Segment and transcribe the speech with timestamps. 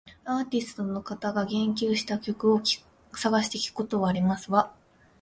[0.25, 2.61] アーティストの方が言及した曲を
[3.13, 4.73] 探して聞くことはありますわ